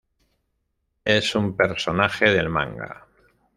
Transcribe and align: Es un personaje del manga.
Es 1.05 1.35
un 1.35 1.55
personaje 1.55 2.25
del 2.31 2.49
manga. 2.49 3.05